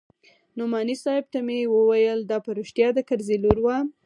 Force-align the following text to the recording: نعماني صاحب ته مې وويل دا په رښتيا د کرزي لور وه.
نعماني 0.57 0.95
صاحب 1.03 1.25
ته 1.33 1.39
مې 1.45 1.59
وويل 1.75 2.19
دا 2.29 2.37
په 2.45 2.51
رښتيا 2.59 2.87
د 2.93 2.99
کرزي 3.09 3.37
لور 3.43 3.57
وه. 3.65 3.77